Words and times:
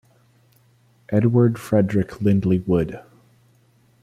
Edward 1.09 1.59
Frederick 1.59 2.19
Lindley 2.21 2.57
Wood. 2.57 3.03